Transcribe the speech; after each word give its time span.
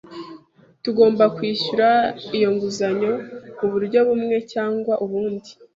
Tugomba 0.83 1.23
kwishyura 1.35 1.87
iyo 2.37 2.49
nguzanyo 2.53 3.13
muburyo 3.57 3.99
bumwe 4.07 4.35
cyangwa 4.51 4.93
ubundi. 5.05 5.49